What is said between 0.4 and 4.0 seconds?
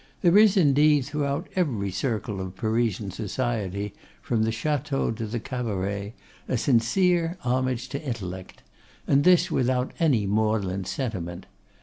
indeed, throughout every circle of Parisian society,